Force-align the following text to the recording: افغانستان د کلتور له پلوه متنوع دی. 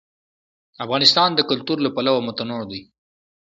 افغانستان 0.85 1.29
د 1.35 1.39
کلتور 1.49 1.77
له 1.85 1.89
پلوه 1.95 2.21
متنوع 2.27 2.63
دی. 2.71 2.81